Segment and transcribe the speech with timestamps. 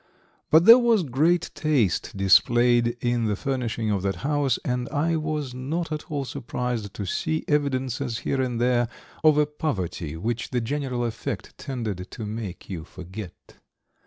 [0.49, 5.53] But there was great taste displayed in the furnishing of that house, and I was
[5.53, 8.87] not at all surprised to see evidences here and there
[9.23, 13.57] of a poverty which the general effect tended to make you forget.